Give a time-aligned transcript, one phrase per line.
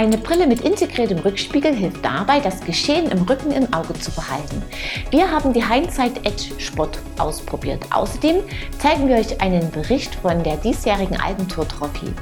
[0.00, 4.62] Eine Brille mit integriertem Rückspiegel hilft dabei, das Geschehen im Rücken im Auge zu behalten.
[5.10, 7.84] Wir haben die Hindsight Edge Sport ausprobiert.
[7.90, 8.36] Außerdem
[8.78, 12.14] zeigen wir euch einen Bericht von der diesjährigen Alpentour Trophy.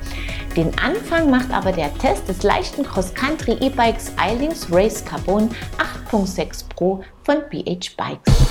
[0.57, 5.49] Den Anfang macht aber der Test des leichten Cross-Country E-Bikes iLinks Race Carbon
[6.11, 8.48] 8.6 Pro von BH Bikes.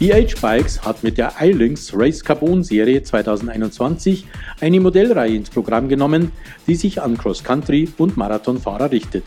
[0.00, 4.26] BH Bikes hat mit der iLynx Race Carbon Serie 2021
[4.60, 6.30] eine Modellreihe ins Programm genommen,
[6.68, 9.24] die sich an Cross-Country- und Marathonfahrer richtet.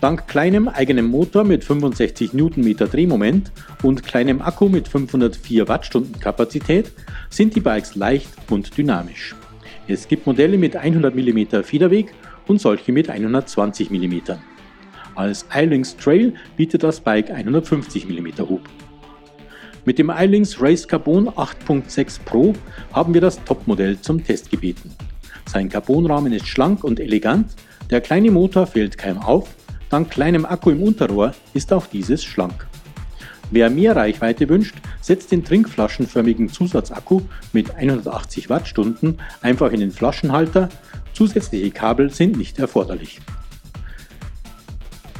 [0.00, 3.50] Dank kleinem eigenem Motor mit 65 Newtonmeter Drehmoment
[3.82, 6.92] und kleinem Akku mit 504 Wattstunden Kapazität
[7.28, 9.34] sind die Bikes leicht und dynamisch.
[9.88, 12.14] Es gibt Modelle mit 100 mm Federweg
[12.46, 14.20] und solche mit 120 mm.
[15.16, 18.60] Als iLynx Trail bietet das Bike 150 mm Hub.
[19.86, 22.54] Mit dem iLinks Race Carbon 8.6 Pro
[22.92, 24.90] haben wir das Topmodell zum Test gebeten.
[25.48, 27.54] Sein Carbonrahmen ist schlank und elegant,
[27.88, 29.54] der kleine Motor fällt keim auf,
[29.88, 32.66] dank kleinem Akku im Unterrohr ist auch dieses schlank.
[33.52, 37.20] Wer mehr Reichweite wünscht, setzt den trinkflaschenförmigen Zusatzakku
[37.52, 40.68] mit 180 Wattstunden einfach in den Flaschenhalter,
[41.12, 43.20] zusätzliche Kabel sind nicht erforderlich.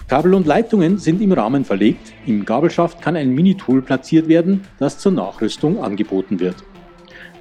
[0.09, 4.99] Kabel und Leitungen sind im Rahmen verlegt, im Gabelschaft kann ein Mini-Tool platziert werden, das
[4.99, 6.55] zur Nachrüstung angeboten wird.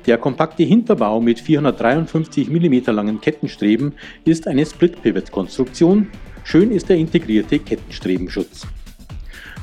[0.08, 3.94] Der kompakte Hinterbau mit 453 mm langen Kettenstreben
[4.24, 6.08] ist eine Split-Pivot-Konstruktion,
[6.44, 8.66] schön ist der integrierte Kettenstrebenschutz.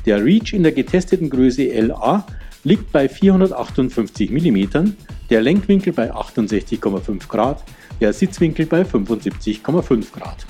[0.07, 2.25] Der Reach in der getesteten Größe LA
[2.63, 4.95] liegt bei 458 mm,
[5.29, 7.65] der Lenkwinkel bei 68,5 Grad,
[8.01, 10.47] der Sitzwinkel bei 75,5 Grad.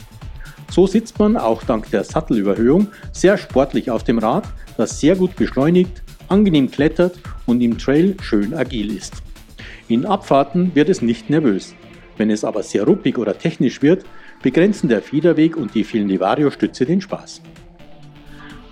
[0.73, 4.45] So sitzt man auch dank der Sattelüberhöhung sehr sportlich auf dem Rad,
[4.79, 9.13] das sehr gut beschleunigt, angenehm klettert und im Trail schön agil ist.
[9.89, 11.75] In Abfahrten wird es nicht nervös.
[12.17, 14.07] Wenn es aber sehr ruppig oder technisch wird,
[14.43, 17.43] begrenzen der Federweg und die vielen Vario-Stütze den Spaß.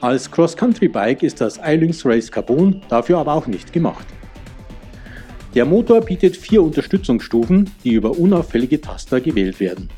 [0.01, 4.07] Als Cross-Country-Bike ist das iLynx Race Carbon dafür aber auch nicht gemacht.
[5.55, 9.91] Der Motor bietet vier Unterstützungsstufen, die über unauffällige Taster gewählt werden.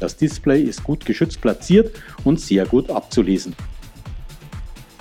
[0.00, 1.92] Das Display ist gut geschützt platziert
[2.24, 3.54] und sehr gut abzulesen.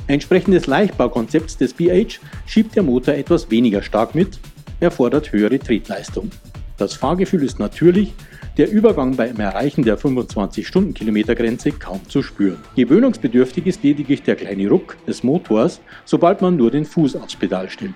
[0.07, 4.39] Entsprechend des Leichtbaukonzepts des BH schiebt der Motor etwas weniger stark mit,
[4.79, 6.31] erfordert höhere Tretleistung.
[6.77, 8.13] Das Fahrgefühl ist natürlich,
[8.57, 12.57] der Übergang beim Erreichen der 25 Stundenkilometer Grenze kaum zu spüren.
[12.75, 17.69] Gewöhnungsbedürftig ist lediglich der kleine Ruck des Motors, sobald man nur den Fuß aufs Pedal
[17.69, 17.93] stellt.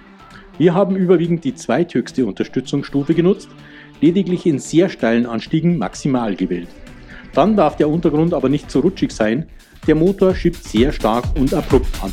[0.57, 3.49] Wir haben überwiegend die zweithöchste Unterstützungsstufe genutzt,
[4.01, 6.67] lediglich in sehr steilen Anstiegen maximal gewählt.
[7.33, 9.47] Dann darf der Untergrund aber nicht zu rutschig sein.
[9.87, 12.11] Der Motor schiebt sehr stark und abrupt an.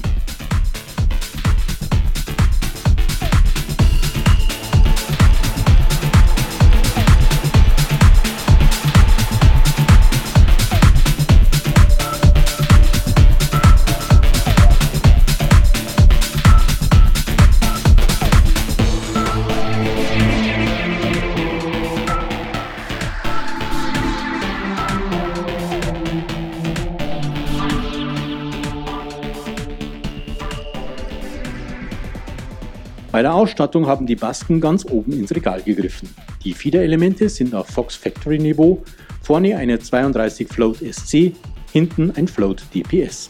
[33.20, 36.08] Bei der Ausstattung haben die Basken ganz oben ins Regal gegriffen.
[36.42, 38.82] Die Fiederelemente sind auf Fox Factory Niveau,
[39.20, 41.34] vorne eine 32 Float SC,
[41.70, 43.28] hinten ein Float DPS.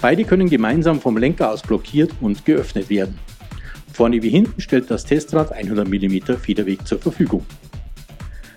[0.00, 3.18] Beide können gemeinsam vom Lenker aus blockiert und geöffnet werden.
[3.92, 7.44] Vorne wie hinten stellt das Testrad 100 mm Federweg zur Verfügung.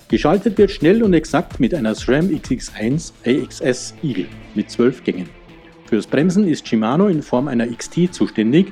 [0.09, 5.40] Geschaltet wird schnell und exakt mit einer SRAM XX1 AXS Eagle mit 12 Gängen.
[5.91, 8.71] Fürs Bremsen ist Shimano in Form einer XT zuständig,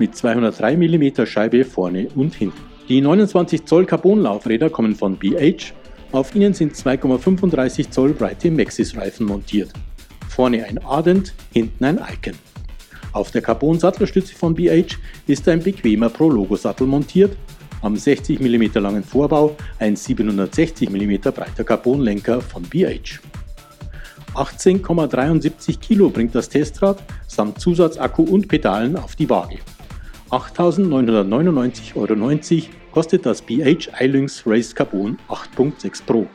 [0.00, 2.58] mit 203 mm Scheibe vorne und hinten.
[2.88, 5.72] Die 29 Zoll Carbon-Laufräder kommen von BH.
[6.10, 9.70] Auf ihnen sind 2,35 Zoll breite Maxxis-Reifen montiert.
[10.28, 12.34] Vorne ein Ardent, hinten ein Icon.
[13.12, 14.96] Auf der Carbon-Sattelstütze von BH
[15.28, 17.36] ist ein bequemer Pro-Logo-Sattel montiert.
[17.80, 23.20] Am 60 mm langen Vorbau ein 760 mm breiter Carbonlenker von BH.
[24.34, 29.58] 18,73 Kilo bringt das Testrad samt Zusatzakku und Pedalen auf die Waage.
[30.30, 32.14] 8.999,90 Euro
[32.90, 36.26] kostet das BH iLynx Race Carbon 8.6 Pro.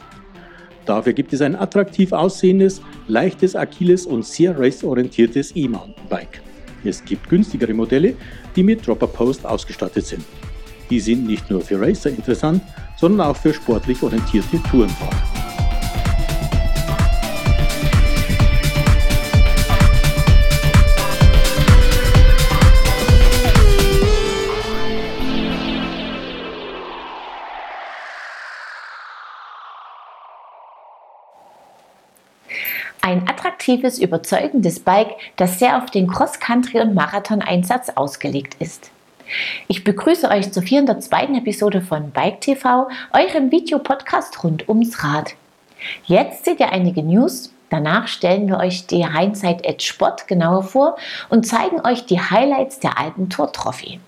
[0.86, 6.42] Dafür gibt es ein attraktiv aussehendes, leichtes, agiles und sehr raceorientiertes E-Mountainbike.
[6.84, 8.16] Es gibt günstigere Modelle,
[8.56, 10.26] die mit Dropper Post ausgestattet sind.
[10.90, 12.64] Die sind nicht nur für Racer interessant,
[12.98, 15.31] sondern auch für sportlich orientierte Tourenfahrer.
[33.04, 38.92] Ein attraktives, überzeugendes Bike, das sehr auf den Cross-Country- und Marathon-Einsatz ausgelegt ist.
[39.68, 41.38] Ich begrüße euch zur 402.
[41.38, 45.34] Episode von Bike TV, eurem Videopodcast rund ums Rad.
[46.06, 47.52] Jetzt seht ihr einige News.
[47.72, 50.98] Danach stellen wir euch die Hindsight Edge Sport genauer vor
[51.30, 54.00] und zeigen euch die Highlights der Alpentour Trophy.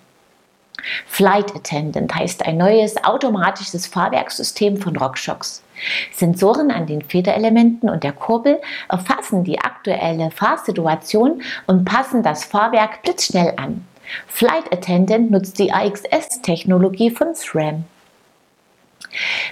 [1.05, 5.63] Flight Attendant heißt ein neues automatisches Fahrwerkssystem von RockShox.
[6.11, 13.01] Sensoren an den Federelementen und der Kurbel erfassen die aktuelle Fahrsituation und passen das Fahrwerk
[13.03, 13.85] blitzschnell an.
[14.27, 17.85] Flight Attendant nutzt die AXS-Technologie von SRAM.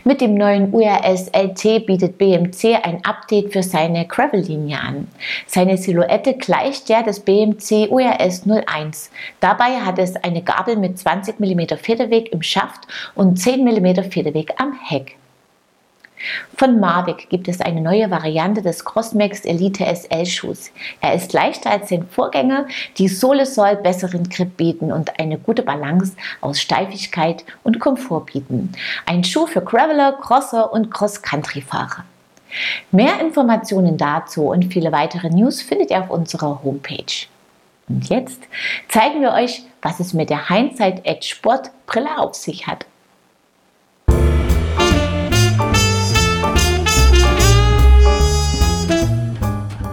[0.04, 5.08] Mit dem neuen URS LT bietet BMC ein Update für seine Gravel-Linie an.
[5.48, 9.12] Seine Silhouette gleicht der des BMC URS 01.
[9.40, 14.54] Dabei hat es eine Gabel mit 20 mm Federweg im Schaft und 10 mm Federweg
[14.58, 15.16] am Heck.
[16.58, 20.72] Von Mavic gibt es eine neue Variante des Crossmax Elite SL Schuhs.
[21.02, 25.64] Er ist leichter als sein Vorgänger, die Sohle soll besseren Grip bieten und eine gute
[25.64, 28.72] Balance aus Steifigkeit und Komfort bieten.
[29.06, 32.06] Ein Schuh für Graveler, Crosser und Cross-Country-Fahrer.
[32.92, 37.28] Mehr Informationen dazu und viele weitere News findet ihr auf unserer Homepage.
[37.88, 38.42] Und jetzt
[38.90, 42.86] zeigen wir euch, was es mit der Hindsight Edge Sport Brille auf sich hat.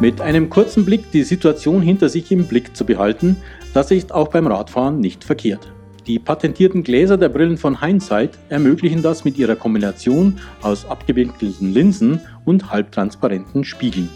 [0.01, 3.37] Mit einem kurzen Blick die Situation hinter sich im Blick zu behalten,
[3.75, 5.73] das ist auch beim Radfahren nicht verkehrt.
[6.07, 12.21] Die patentierten Gläser der Brillen von Hindsight ermöglichen das mit ihrer Kombination aus abgewinkelten Linsen
[12.45, 14.09] und halbtransparenten Spiegeln.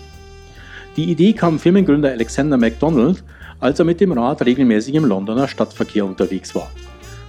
[0.96, 3.24] Die Idee kam Firmengründer Alexander MacDonald,
[3.58, 6.70] als er mit dem Rad regelmäßig im Londoner Stadtverkehr unterwegs war.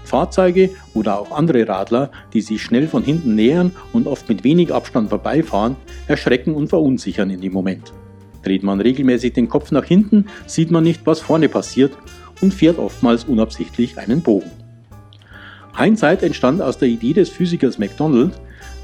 [0.04, 4.72] Fahrzeuge oder auch andere Radler, die sich schnell von hinten nähern und oft mit wenig
[4.72, 5.76] Abstand vorbeifahren,
[6.08, 7.92] erschrecken und verunsichern in dem Moment.
[8.44, 11.94] Dreht man regelmäßig den Kopf nach hinten, sieht man nicht, was vorne passiert
[12.42, 14.52] und fährt oftmals unabsichtlich einen Bogen.
[15.76, 18.34] Hindsight entstand aus der Idee des Physikers MacDonald,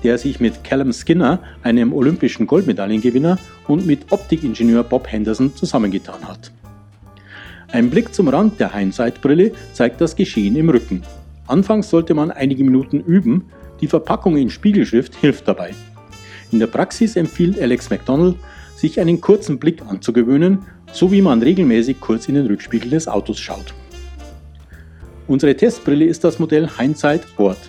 [0.04, 6.52] der sich mit Callum Skinner, einem olympischen Goldmedaillengewinner, und mit Optikingenieur Bob Henderson zusammengetan hat.
[7.72, 11.04] Ein Blick zum Rand der Hindsight-Brille zeigt das Geschehen im Rücken.
[11.46, 13.46] Anfangs sollte man einige Minuten üben,
[13.82, 15.76] die Verpackung in Spiegelschrift hilft dabei.
[16.52, 18.38] In der Praxis empfiehlt Alex McDonald,
[18.80, 20.60] sich einen kurzen Blick anzugewöhnen,
[20.92, 23.74] so wie man regelmäßig kurz in den Rückspiegel des Autos schaut.
[25.28, 27.60] Unsere Testbrille ist das Modell Hindsight Sport.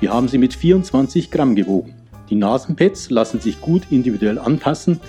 [0.00, 1.94] Wir haben sie mit 24 Gramm gewogen.
[2.30, 5.00] Die Nasenpads lassen sich gut individuell anpassen.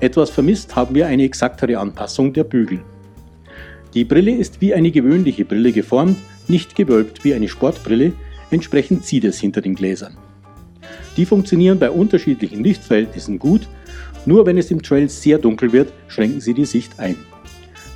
[0.00, 2.80] Etwas vermisst haben wir eine exaktere Anpassung der Bügel.
[3.94, 6.16] Die Brille ist wie eine gewöhnliche Brille geformt,
[6.48, 8.14] nicht gewölbt wie eine Sportbrille,
[8.50, 10.16] entsprechend zieht es hinter den Gläsern.
[11.16, 13.68] Die funktionieren bei unterschiedlichen Lichtverhältnissen gut
[14.26, 17.16] nur wenn es im Trail sehr dunkel wird, schränken sie die Sicht ein.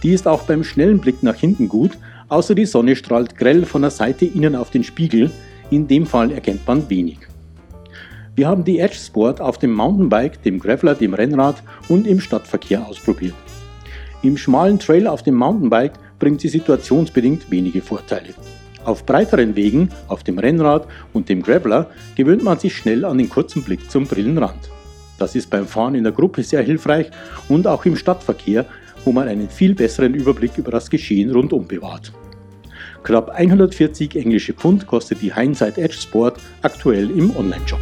[0.02, 1.93] Die ist auch beim schnellen Blick nach hinten gut,
[2.28, 5.31] außer die Sonne strahlt grell von der Seite innen auf den Spiegel,
[5.70, 7.19] in dem Fall erkennt man wenig.
[8.34, 12.87] Wir haben die Edge Sport auf dem Mountainbike, dem Graveler, dem Rennrad und im Stadtverkehr
[12.87, 13.35] ausprobiert.
[14.23, 18.35] Im schmalen Trail auf dem Mountainbike bringt sie situationsbedingt wenige Vorteile.
[18.85, 23.28] Auf breiteren Wegen, auf dem Rennrad und dem Graveler gewöhnt man sich schnell an den
[23.28, 24.71] kurzen Blick zum Brillenrand.
[25.18, 27.11] Das ist beim Fahren in der Gruppe sehr hilfreich
[27.49, 28.66] und auch im Stadtverkehr,
[29.04, 32.12] wo man einen viel besseren Überblick über das Geschehen rundum bewahrt.
[33.02, 37.80] Knapp 140 englische Pfund kostet die Hindsight Edge Sport aktuell im Online-Shop.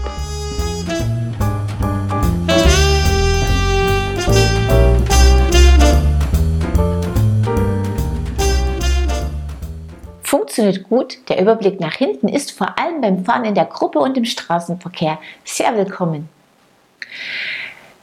[10.22, 14.16] Funktioniert gut, der Überblick nach hinten ist vor allem beim Fahren in der Gruppe und
[14.16, 16.28] im Straßenverkehr sehr willkommen.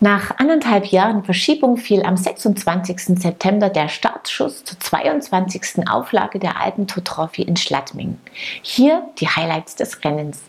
[0.03, 3.19] Nach anderthalb Jahren Verschiebung fiel am 26.
[3.19, 5.87] September der Startschuss zur 22.
[5.87, 8.17] Auflage der Alpentour Trophy in Schladming.
[8.63, 10.39] Hier die Highlights des Rennens.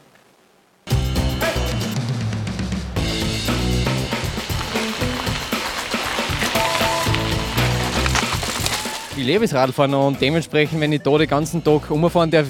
[9.14, 12.46] Ich lebe das Radfahren und dementsprechend, wenn ich da den ganzen Tag umfahren darf,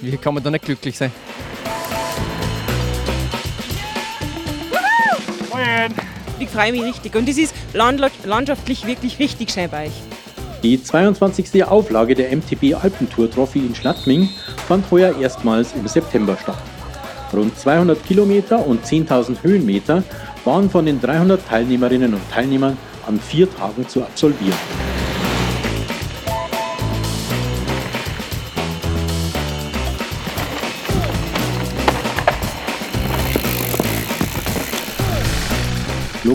[0.00, 1.12] wie kann man da nicht glücklich sein?
[6.42, 9.92] Ich freue mich richtig und es ist landschaftlich wirklich richtig schön bei euch.
[10.64, 11.64] Die 22.
[11.64, 14.28] Auflage der MTB Alpentour Trophy in Schladming
[14.66, 16.58] fand heuer erstmals im September statt.
[17.32, 20.02] Rund 200 Kilometer und 10.000 Höhenmeter
[20.44, 24.91] waren von den 300 Teilnehmerinnen und Teilnehmern an vier Tagen zu absolvieren.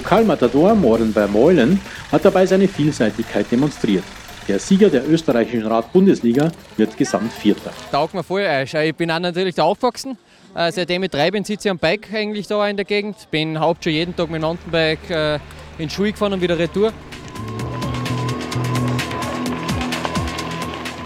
[0.01, 4.03] Lokalmatador Moren Vermeulen hat dabei seine Vielseitigkeit demonstriert.
[4.47, 7.71] Der Sieger der österreichischen Rad-Bundesliga wird gesamt Vierter.
[7.91, 8.41] Taugt mir voll.
[8.41, 10.15] äh, Ich bin auch natürlich da aufgewachsen.
[10.53, 13.15] Äh, Seitdem ich drei bin, sitze ich am Bike eigentlich da in der Gegend.
[13.31, 15.39] Bin haupt schon jeden Tag mit dem Mountainbike äh,
[15.79, 16.93] in Schule gefahren und wieder retour.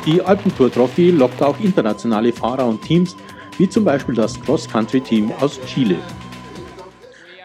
[0.05, 3.15] Die Alpentour Trophy lockt auch internationale Fahrer und Teams,
[3.57, 5.95] wie zum Beispiel das Cross-Country-Team aus Chile.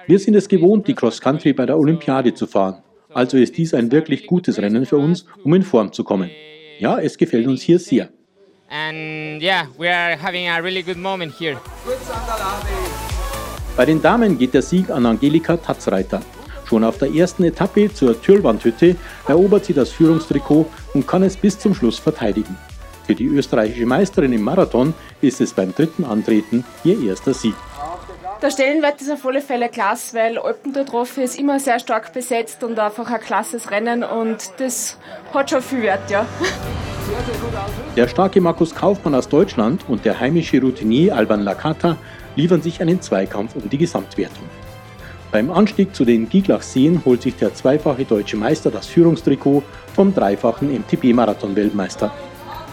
[0.07, 2.83] Wir sind es gewohnt, die Cross-Country bei der Olympiade zu fahren.
[3.13, 6.31] Also ist dies ein wirklich gutes Rennen für uns, um in Form zu kommen.
[6.79, 8.11] Ja, es gefällt uns hier sehr.
[8.69, 11.57] and yeah, we are having a really good moment here.
[13.77, 16.23] Bei den Damen geht der Sieg an Angelika Tatzreiter.
[16.65, 18.97] Schon auf der ersten Etappe zur Türlwandhütte
[19.29, 22.57] erobert sie das Führungstrikot und kann es bis zum Schluss verteidigen.
[23.07, 27.55] Für die österreichische Meisterin im Marathon ist es beim dritten Antreten ihr erster Sieg.
[28.43, 32.79] Der Stellenwert ist auf alle Fälle klasse, weil Alpentour-Trophy ist immer sehr stark besetzt und
[32.79, 34.99] einfach ein klasses Rennen und das
[35.33, 36.27] hat schon viel Wert, ja.
[37.97, 41.97] Der starke Markus Kaufmann aus Deutschland und der heimische Routinier Alban Lakata
[42.35, 44.45] liefern sich einen Zweikampf um die Gesamtwertung.
[45.33, 49.63] Beim Anstieg zu den Giglach-Seen holt sich der zweifache deutsche Meister das Führungstrikot
[49.95, 52.13] vom dreifachen MTB-Marathon-Weltmeister.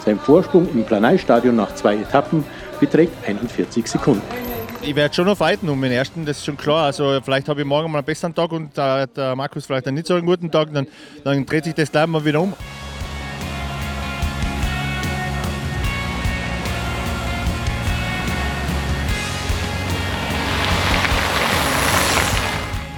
[0.04, 2.44] Sein Vorsprung im Planeistadion nach zwei Etappen
[2.80, 4.43] beträgt 41 Sekunden.
[4.86, 6.84] Ich werde schon noch fighten um den ersten, das ist schon klar.
[6.84, 9.94] Also vielleicht habe ich morgen mal einen besseren Tag und der, der Markus vielleicht einen
[9.94, 10.86] nicht so einen guten Tag, dann,
[11.24, 12.52] dann dreht sich das gleich mal wieder um.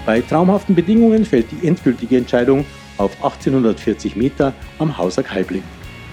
[0.04, 2.64] Bei traumhaften Bedingungen fällt die endgültige Entscheidung
[2.98, 5.62] auf 1840 Meter am Hauser Kalbling.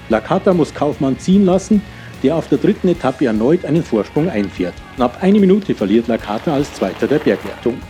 [0.10, 1.82] Lakata muss Kaufmann ziehen lassen,
[2.22, 4.76] der auf der dritten Etappe erneut einen Vorsprung einfährt.
[4.96, 7.82] Knapp eine Minute verliert Lakata als Zweiter der Bergwertung.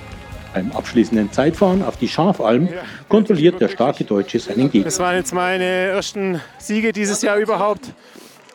[0.54, 2.70] Beim abschließenden Zeitfahren auf die Schafalm
[3.10, 4.86] kontrolliert der starke Deutsche seinen Gegner.
[4.86, 7.94] Das waren jetzt meine ersten Siege dieses Jahr überhaupt.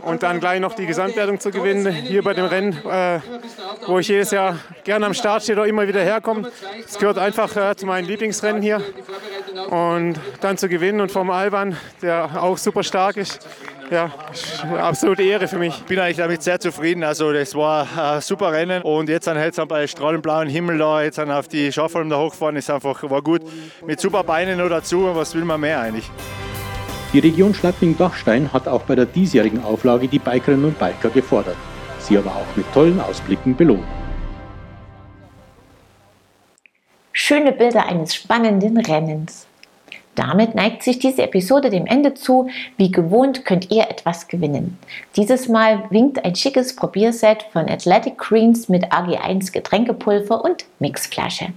[0.00, 3.18] Und dann gleich noch die Gesamtwertung zu gewinnen, hier bei dem Rennen, äh,
[3.86, 6.50] wo ich jedes Jahr gerne am Start stehe oder immer wieder herkomme.
[6.82, 8.80] Das gehört einfach äh, zu meinen Lieblingsrennen hier.
[9.70, 13.46] Und dann zu gewinnen und vom Alban, der auch super stark ist,
[13.90, 14.10] ja,
[14.78, 15.74] absolute Ehre für mich.
[15.76, 17.04] Ich bin eigentlich damit sehr zufrieden.
[17.04, 21.02] Also das war ein super Rennen und jetzt dann jetzt bei strahlend blauen Himmel da,
[21.02, 23.42] jetzt dann auf die Schafalm da hochfahren, ist einfach war gut.
[23.86, 26.10] Mit super Beinen noch dazu, was will man mehr eigentlich?
[27.12, 31.56] Die Region Schladming-Dachstein hat auch bei der diesjährigen Auflage die Bikerinnen und Biker gefordert,
[32.00, 33.86] sie aber auch mit tollen Ausblicken belohnt.
[37.12, 39.47] Schöne Bilder eines spannenden Rennens.
[40.18, 42.48] Damit neigt sich diese Episode dem Ende zu.
[42.76, 44.76] Wie gewohnt könnt ihr etwas gewinnen.
[45.14, 51.52] Dieses Mal winkt ein schickes Probierset von Athletic Greens mit AG1 Getränkepulver und Mixflasche.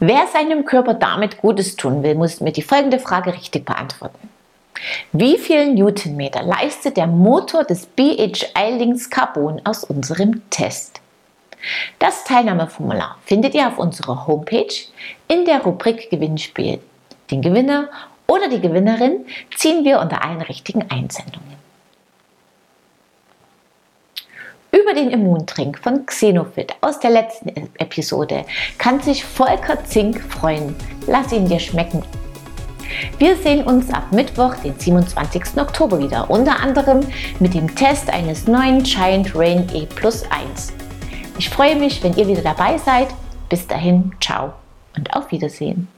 [0.00, 4.30] Wer seinem Körper damit Gutes tun will, muss mir die folgende Frage richtig beantworten.
[5.12, 11.02] Wie viel Newtonmeter leistet der Motor des BHI Links Carbon aus unserem Test?
[11.98, 14.72] Das Teilnahmeformular findet ihr auf unserer Homepage
[15.26, 16.80] in der Rubrik Gewinnspiel.
[17.30, 17.88] Den Gewinner
[18.26, 21.58] oder die Gewinnerin ziehen wir unter allen richtigen Einsendungen.
[24.70, 28.44] Über den Immuntrink von Xenofit aus der letzten Episode
[28.76, 30.76] kann sich Volker Zink freuen.
[31.06, 32.02] Lass ihn dir schmecken.
[33.18, 35.58] Wir sehen uns ab Mittwoch, den 27.
[35.58, 37.00] Oktober wieder, unter anderem
[37.38, 40.72] mit dem Test eines neuen Giant Rain E Plus 1.
[41.38, 43.08] Ich freue mich, wenn ihr wieder dabei seid.
[43.48, 44.52] Bis dahin, ciao
[44.96, 45.88] und auf Wiedersehen.